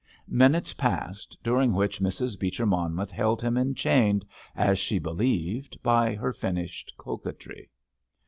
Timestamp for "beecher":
2.39-2.65